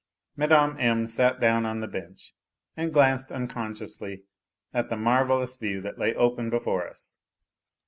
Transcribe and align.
Mine. 0.35 0.79
M. 0.79 1.07
sat 1.07 1.39
down 1.39 1.63
on 1.63 1.79
the 1.79 1.85
bench 1.87 2.33
and 2.75 2.91
glanced 2.91 3.31
unconsciously 3.31 4.23
at 4.73 4.89
the 4.89 4.97
marvellous 4.97 5.57
view 5.57 5.79
that 5.81 5.99
lay 5.99 6.15
open 6.15 6.49
before 6.49 6.87
us. 6.87 7.17